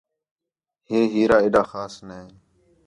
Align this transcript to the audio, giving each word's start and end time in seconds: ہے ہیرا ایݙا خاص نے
ہے 0.87 0.99
ہیرا 1.13 1.37
ایݙا 1.43 1.63
خاص 1.71 1.93
نے 2.07 2.19